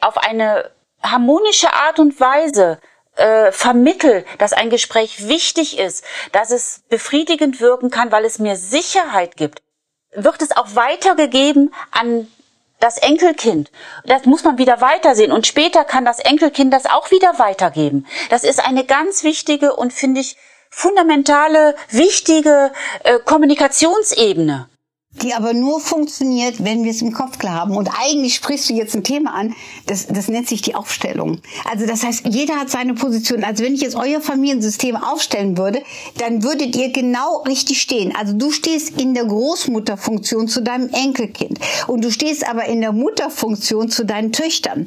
auf 0.00 0.18
eine 0.18 0.70
harmonische 1.00 1.72
Art 1.72 2.00
und 2.00 2.18
Weise 2.18 2.80
äh, 3.20 3.52
vermittel, 3.52 4.24
dass 4.38 4.52
ein 4.52 4.70
Gespräch 4.70 5.28
wichtig 5.28 5.78
ist, 5.78 6.04
dass 6.32 6.50
es 6.50 6.82
befriedigend 6.88 7.60
wirken 7.60 7.90
kann, 7.90 8.10
weil 8.10 8.24
es 8.24 8.38
mir 8.38 8.56
Sicherheit 8.56 9.36
gibt, 9.36 9.62
wird 10.12 10.42
es 10.42 10.56
auch 10.56 10.74
weitergegeben 10.74 11.72
an 11.90 12.26
das 12.80 12.96
Enkelkind. 12.96 13.70
Das 14.06 14.24
muss 14.24 14.42
man 14.42 14.58
wieder 14.58 14.80
weitersehen 14.80 15.32
und 15.32 15.46
später 15.46 15.84
kann 15.84 16.04
das 16.04 16.18
Enkelkind 16.18 16.72
das 16.72 16.86
auch 16.86 17.10
wieder 17.10 17.38
weitergeben. 17.38 18.06
Das 18.30 18.42
ist 18.42 18.58
eine 18.58 18.84
ganz 18.84 19.22
wichtige 19.22 19.76
und 19.76 19.92
finde 19.92 20.20
ich 20.22 20.36
fundamentale, 20.70 21.76
wichtige 21.90 22.72
äh, 23.04 23.18
Kommunikationsebene 23.18 24.68
die 25.12 25.34
aber 25.34 25.54
nur 25.54 25.80
funktioniert, 25.80 26.62
wenn 26.62 26.84
wir 26.84 26.92
es 26.92 27.02
im 27.02 27.12
Kopf 27.12 27.38
klar 27.38 27.54
haben. 27.54 27.76
Und 27.76 27.90
eigentlich 28.00 28.36
sprichst 28.36 28.70
du 28.70 28.74
jetzt 28.74 28.94
ein 28.94 29.02
Thema 29.02 29.34
an, 29.34 29.56
das, 29.86 30.06
das 30.06 30.28
nennt 30.28 30.48
sich 30.48 30.62
die 30.62 30.76
Aufstellung. 30.76 31.40
Also 31.68 31.84
das 31.84 32.04
heißt, 32.04 32.26
jeder 32.26 32.54
hat 32.54 32.70
seine 32.70 32.94
Position. 32.94 33.42
Also 33.42 33.64
wenn 33.64 33.74
ich 33.74 33.80
jetzt 33.80 33.96
euer 33.96 34.20
Familiensystem 34.20 34.94
aufstellen 34.94 35.58
würde, 35.58 35.82
dann 36.18 36.44
würdet 36.44 36.76
ihr 36.76 36.92
genau 36.92 37.42
richtig 37.42 37.80
stehen. 37.82 38.14
Also 38.14 38.34
du 38.34 38.52
stehst 38.52 39.00
in 39.00 39.14
der 39.14 39.24
Großmutterfunktion 39.24 40.46
zu 40.46 40.62
deinem 40.62 40.88
Enkelkind 40.90 41.58
und 41.88 42.04
du 42.04 42.12
stehst 42.12 42.48
aber 42.48 42.66
in 42.66 42.80
der 42.80 42.92
Mutterfunktion 42.92 43.90
zu 43.90 44.04
deinen 44.04 44.30
Töchtern. 44.30 44.86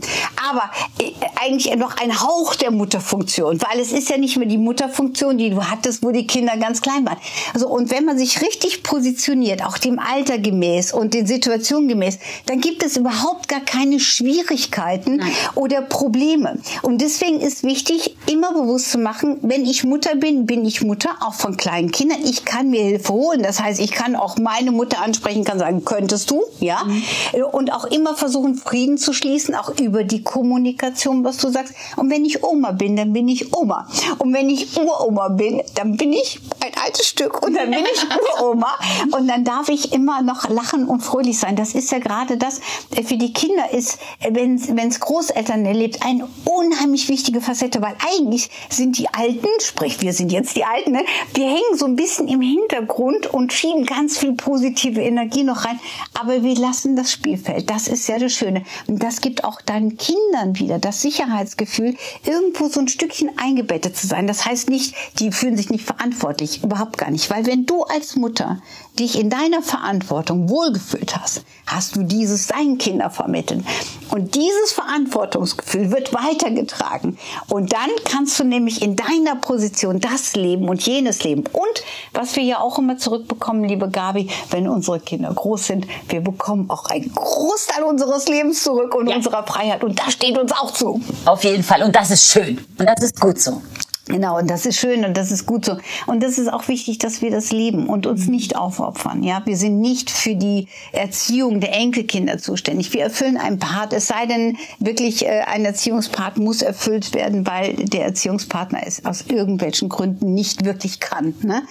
Aber 0.49 0.71
äh, 0.99 1.11
eigentlich 1.41 1.75
noch 1.75 1.97
ein 1.97 2.21
Hauch 2.21 2.55
der 2.55 2.71
Mutterfunktion, 2.71 3.59
weil 3.61 3.81
es 3.81 3.91
ist 3.91 4.09
ja 4.09 4.17
nicht 4.17 4.37
mehr 4.37 4.47
die 4.47 4.57
Mutterfunktion, 4.57 5.37
die 5.37 5.49
du 5.49 5.69
hattest, 5.69 6.01
wo 6.01 6.11
die 6.11 6.27
Kinder 6.27 6.55
ganz 6.55 6.81
klein 6.81 7.05
waren. 7.05 7.17
Also 7.53 7.67
und 7.67 7.91
wenn 7.91 8.05
man 8.05 8.17
sich 8.17 8.41
richtig 8.41 8.83
positioniert, 8.83 9.65
auch 9.65 9.77
dem 9.77 9.99
Alter 10.13 10.37
gemäß 10.37 10.93
und 10.93 11.13
den 11.13 11.25
Situationen 11.25 11.87
gemäß, 11.87 12.19
dann 12.45 12.61
gibt 12.61 12.83
es 12.83 12.97
überhaupt 12.97 13.47
gar 13.47 13.61
keine 13.61 13.99
Schwierigkeiten 13.99 15.17
Nein. 15.17 15.31
oder 15.55 15.81
Probleme. 15.81 16.59
Und 16.83 17.01
deswegen 17.01 17.39
ist 17.39 17.63
wichtig, 17.63 18.15
immer 18.27 18.53
bewusst 18.53 18.91
zu 18.91 18.99
machen, 18.99 19.37
wenn 19.41 19.65
ich 19.65 19.83
Mutter 19.83 20.15
bin, 20.15 20.45
bin 20.45 20.65
ich 20.65 20.83
Mutter, 20.83 21.09
auch 21.21 21.33
von 21.33 21.57
kleinen 21.57 21.91
Kindern. 21.91 22.19
Ich 22.23 22.45
kann 22.45 22.69
mir 22.69 22.83
Hilfe 22.83 23.13
holen. 23.13 23.41
Das 23.41 23.59
heißt, 23.59 23.79
ich 23.79 23.91
kann 23.91 24.15
auch 24.15 24.37
meine 24.37 24.71
Mutter 24.71 25.01
ansprechen, 25.01 25.43
kann 25.43 25.57
sagen, 25.57 25.83
könntest 25.83 26.29
du, 26.29 26.43
ja? 26.59 26.83
Mhm. 26.83 27.03
Und 27.51 27.73
auch 27.73 27.85
immer 27.85 28.15
versuchen, 28.15 28.55
Frieden 28.55 28.97
zu 28.97 29.13
schließen, 29.13 29.55
auch 29.55 29.77
über 29.79 30.03
die 30.03 30.23
Kommunikation, 30.23 31.23
was 31.23 31.37
du 31.37 31.49
sagst. 31.49 31.73
Und 31.95 32.11
wenn 32.11 32.23
ich 32.25 32.43
Oma 32.43 32.71
bin, 32.71 32.95
dann 32.95 33.13
bin 33.13 33.27
ich 33.27 33.53
Oma. 33.53 33.87
Und 34.19 34.33
wenn 34.33 34.49
ich 34.49 34.77
Uroma 34.77 35.29
bin, 35.29 35.61
dann 35.75 35.97
bin 35.97 36.13
ich 36.13 36.39
ein 36.63 36.71
altes 36.85 37.07
Stück 37.07 37.41
und 37.41 37.55
dann 37.55 37.71
bin 37.71 37.83
ich 37.91 38.05
Uroma. 38.41 38.77
Und 39.17 39.27
dann 39.27 39.43
darf 39.43 39.69
ich 39.69 39.91
immer 39.93 40.02
immer 40.03 40.21
noch 40.21 40.49
lachen 40.49 40.85
und 40.85 41.01
fröhlich 41.01 41.39
sein. 41.39 41.55
Das 41.55 41.73
ist 41.73 41.89
ja 41.91 41.99
gerade 41.99 42.35
das, 42.37 42.59
äh, 42.95 43.03
für 43.03 43.15
die 43.15 43.31
Kinder 43.31 43.71
ist, 43.71 43.99
äh, 44.19 44.33
wenn 44.33 44.87
es 44.89 44.99
Großeltern 44.99 45.65
erlebt, 45.65 46.05
eine 46.05 46.27
unheimlich 46.43 47.07
wichtige 47.07 47.39
Facette, 47.39 47.81
weil 47.81 47.95
eigentlich 48.17 48.49
sind 48.69 48.97
die 48.97 49.07
Alten, 49.07 49.47
sprich 49.61 50.01
wir 50.01 50.11
sind 50.11 50.31
jetzt 50.31 50.57
die 50.57 50.65
Alten, 50.65 50.91
ne? 50.91 51.05
wir 51.35 51.45
hängen 51.45 51.77
so 51.77 51.85
ein 51.85 51.95
bisschen 51.95 52.27
im 52.27 52.41
Hintergrund 52.41 53.27
und 53.33 53.53
schieben 53.53 53.85
ganz 53.85 54.17
viel 54.17 54.33
positive 54.33 55.01
Energie 55.01 55.43
noch 55.43 55.63
rein, 55.63 55.79
aber 56.19 56.43
wir 56.43 56.55
lassen 56.55 56.97
das 56.97 57.11
Spielfeld. 57.11 57.69
Das 57.69 57.87
ist 57.87 58.07
ja 58.07 58.19
das 58.19 58.33
Schöne. 58.33 58.63
Und 58.87 59.01
das 59.01 59.21
gibt 59.21 59.45
auch 59.45 59.61
deinen 59.61 59.97
Kindern 59.97 60.59
wieder 60.59 60.79
das 60.79 61.01
Sicherheitsgefühl, 61.01 61.95
irgendwo 62.25 62.67
so 62.67 62.81
ein 62.81 62.89
Stückchen 62.89 63.29
eingebettet 63.37 63.95
zu 63.95 64.07
sein. 64.07 64.27
Das 64.27 64.45
heißt 64.45 64.69
nicht, 64.69 64.95
die 65.19 65.31
fühlen 65.31 65.55
sich 65.55 65.69
nicht 65.69 65.85
verantwortlich. 65.85 66.61
überhaupt 66.61 66.97
gar 66.97 67.09
nicht. 67.09 67.29
Weil 67.29 67.45
wenn 67.45 67.65
du 67.65 67.83
als 67.83 68.17
Mutter 68.17 68.61
dich 68.99 69.19
in 69.19 69.29
deiner 69.29 69.61
Verantwortung 69.61 69.92
wohlgefühlt 70.01 71.15
hast, 71.17 71.43
hast 71.65 71.95
du 71.95 72.03
dieses 72.03 72.47
deinen 72.47 72.77
Kindern 72.77 73.11
vermittelt. 73.11 73.63
Und 74.09 74.35
dieses 74.35 74.71
Verantwortungsgefühl 74.73 75.91
wird 75.91 76.13
weitergetragen. 76.13 77.17
Und 77.49 77.73
dann 77.73 77.89
kannst 78.05 78.39
du 78.39 78.43
nämlich 78.43 78.81
in 78.81 78.95
deiner 78.95 79.35
Position 79.35 79.99
das 79.99 80.35
leben 80.35 80.69
und 80.69 80.85
jenes 80.85 81.23
leben. 81.23 81.43
Und 81.51 81.83
was 82.13 82.35
wir 82.35 82.43
ja 82.43 82.59
auch 82.59 82.77
immer 82.77 82.97
zurückbekommen, 82.97 83.63
liebe 83.63 83.89
Gabi, 83.89 84.29
wenn 84.51 84.67
unsere 84.67 84.99
Kinder 84.99 85.33
groß 85.33 85.67
sind, 85.67 85.87
wir 86.09 86.21
bekommen 86.21 86.69
auch 86.69 86.85
einen 86.85 87.13
Großteil 87.13 87.83
unseres 87.83 88.27
Lebens 88.27 88.63
zurück 88.63 88.93
und 88.95 89.07
ja. 89.07 89.15
unserer 89.15 89.45
Freiheit. 89.45 89.83
Und 89.83 89.99
das 89.99 90.13
steht 90.13 90.37
uns 90.37 90.51
auch 90.51 90.71
zu. 90.71 91.01
Auf 91.25 91.43
jeden 91.43 91.63
Fall. 91.63 91.83
Und 91.83 91.95
das 91.95 92.11
ist 92.11 92.31
schön. 92.31 92.63
Und 92.77 92.87
das 92.87 93.03
ist 93.03 93.19
gut 93.19 93.39
so. 93.39 93.61
Genau, 94.07 94.37
und 94.37 94.49
das 94.49 94.65
ist 94.65 94.77
schön 94.77 95.05
und 95.05 95.15
das 95.15 95.31
ist 95.31 95.45
gut 95.45 95.63
so. 95.63 95.77
Und 96.07 96.21
das 96.23 96.37
ist 96.37 96.51
auch 96.51 96.67
wichtig, 96.67 96.97
dass 96.97 97.21
wir 97.21 97.31
das 97.31 97.53
leben 97.53 97.87
und 97.87 98.05
uns 98.05 98.27
nicht 98.27 98.57
aufopfern. 98.57 99.23
Ja, 99.23 99.41
wir 99.45 99.55
sind 99.55 99.79
nicht 99.79 100.09
für 100.09 100.35
die 100.35 100.67
Erziehung 100.91 101.61
der 101.61 101.73
Enkelkinder 101.73 102.37
zuständig. 102.37 102.91
Wir 102.91 103.03
erfüllen 103.03 103.37
einen 103.37 103.59
Part, 103.59 103.93
es 103.93 104.07
sei 104.07 104.25
denn, 104.25 104.57
wirklich 104.79 105.25
äh, 105.25 105.43
ein 105.47 105.63
Erziehungspart 105.63 106.37
muss 106.37 106.61
erfüllt 106.61 107.13
werden, 107.13 107.47
weil 107.47 107.75
der 107.75 108.03
Erziehungspartner 108.03 108.81
es 108.85 109.05
aus 109.05 109.21
irgendwelchen 109.29 109.87
Gründen 109.87 110.33
nicht 110.33 110.65
wirklich 110.65 110.99
kann. 110.99 111.33
Ne? 111.41 111.63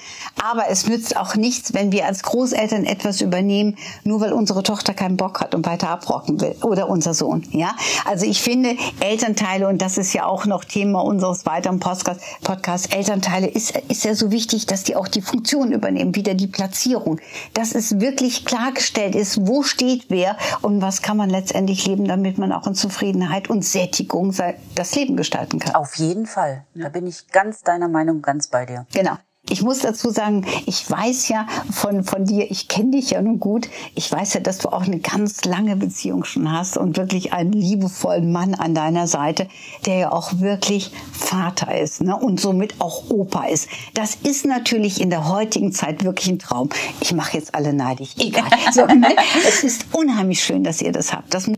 Aber 0.42 0.70
es 0.70 0.86
nützt 0.86 1.18
auch 1.18 1.34
nichts, 1.34 1.74
wenn 1.74 1.92
wir 1.92 2.06
als 2.06 2.22
Großeltern 2.22 2.84
etwas 2.84 3.20
übernehmen, 3.20 3.76
nur 4.04 4.22
weil 4.22 4.32
unsere 4.32 4.62
Tochter 4.62 4.94
keinen 4.94 5.18
Bock 5.18 5.42
hat 5.42 5.54
und 5.54 5.66
weiter 5.66 5.90
abrocken 5.90 6.40
will 6.40 6.56
oder 6.62 6.88
unser 6.88 7.12
Sohn. 7.12 7.46
Ja, 7.50 7.76
also 8.06 8.24
ich 8.24 8.40
finde 8.40 8.74
Elternteile 9.00 9.68
und 9.68 9.82
das 9.82 9.98
ist 9.98 10.14
ja 10.14 10.24
auch 10.24 10.46
noch 10.46 10.64
Thema 10.64 11.04
unseres 11.04 11.44
weiteren 11.44 11.78
Podcasts 11.78 12.21
Podcast 12.42 12.94
Elternteile 12.94 13.48
ist, 13.48 13.76
ist 13.88 14.04
ja 14.04 14.14
so 14.14 14.30
wichtig, 14.30 14.66
dass 14.66 14.84
die 14.84 14.96
auch 14.96 15.08
die 15.08 15.22
Funktion 15.22 15.72
übernehmen, 15.72 16.14
wieder 16.14 16.34
die 16.34 16.46
Platzierung. 16.46 17.20
Dass 17.54 17.74
es 17.74 18.00
wirklich 18.00 18.44
klargestellt 18.44 19.14
ist, 19.14 19.46
wo 19.46 19.62
steht 19.62 20.06
wer 20.08 20.36
und 20.60 20.82
was 20.82 21.02
kann 21.02 21.16
man 21.16 21.30
letztendlich 21.30 21.86
leben, 21.86 22.06
damit 22.06 22.38
man 22.38 22.52
auch 22.52 22.66
in 22.66 22.74
Zufriedenheit 22.74 23.50
und 23.50 23.64
Sättigung 23.64 24.34
das 24.74 24.94
Leben 24.94 25.16
gestalten 25.16 25.58
kann. 25.58 25.74
Auf 25.74 25.96
jeden 25.96 26.26
Fall. 26.26 26.64
Da 26.74 26.88
bin 26.88 27.06
ich 27.06 27.28
ganz 27.28 27.62
deiner 27.62 27.88
Meinung, 27.88 28.22
ganz 28.22 28.48
bei 28.48 28.66
dir. 28.66 28.86
Genau. 28.92 29.16
Ich 29.50 29.60
muss 29.60 29.80
dazu 29.80 30.10
sagen, 30.10 30.46
ich 30.66 30.88
weiß 30.88 31.28
ja 31.28 31.46
von, 31.70 32.04
von 32.04 32.24
dir, 32.24 32.48
ich 32.50 32.68
kenne 32.68 32.92
dich 32.92 33.10
ja 33.10 33.20
nun 33.20 33.40
gut, 33.40 33.68
ich 33.96 34.10
weiß 34.10 34.34
ja, 34.34 34.40
dass 34.40 34.58
du 34.58 34.68
auch 34.68 34.84
eine 34.84 35.00
ganz 35.00 35.44
lange 35.44 35.74
Beziehung 35.74 36.22
schon 36.24 36.50
hast 36.50 36.76
und 36.76 36.96
wirklich 36.96 37.32
einen 37.32 37.52
liebevollen 37.52 38.30
Mann 38.30 38.54
an 38.54 38.74
deiner 38.74 39.08
Seite, 39.08 39.48
der 39.84 39.96
ja 39.96 40.12
auch 40.12 40.38
wirklich 40.38 40.92
Vater 41.12 41.76
ist 41.76 42.02
ne? 42.02 42.16
und 42.16 42.40
somit 42.40 42.80
auch 42.80 43.10
Opa 43.10 43.46
ist. 43.46 43.68
Das 43.94 44.14
ist 44.14 44.46
natürlich 44.46 45.00
in 45.00 45.10
der 45.10 45.28
heutigen 45.28 45.72
Zeit 45.72 46.04
wirklich 46.04 46.28
ein 46.28 46.38
Traum. 46.38 46.68
Ich 47.00 47.12
mache 47.12 47.36
jetzt 47.36 47.54
alle 47.54 47.72
neidig, 47.72 48.14
egal. 48.20 48.48
So, 48.72 48.86
ne? 48.86 49.16
Es 49.46 49.64
ist 49.64 49.86
unheimlich 49.92 50.42
schön, 50.42 50.62
dass 50.62 50.80
ihr 50.80 50.92
das 50.92 51.12
habt. 51.12 51.34
Das 51.34 51.50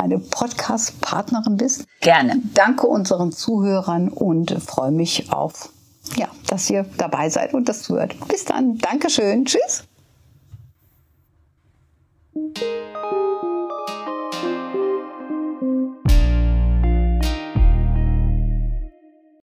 eine 0.00 0.18
Podcast-Partnerin 0.18 1.56
bist. 1.56 1.86
Gerne. 2.00 2.40
Danke 2.54 2.86
unseren 2.86 3.32
Zuhörern 3.32 4.08
und 4.08 4.50
freue 4.62 4.90
mich 4.90 5.32
auf, 5.32 5.70
ja, 6.16 6.28
dass 6.48 6.70
ihr 6.70 6.86
dabei 6.96 7.28
seid 7.30 7.54
und 7.54 7.68
das 7.68 7.82
zuhört. 7.82 8.14
Bis 8.28 8.44
dann. 8.44 8.78
Dankeschön. 8.78 9.44
Tschüss. 9.44 9.84